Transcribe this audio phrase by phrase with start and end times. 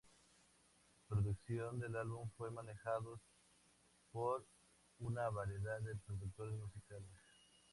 [1.07, 3.19] Producción del álbum fue manejados
[4.11, 4.43] por
[4.97, 7.11] una variedad de productores musicales.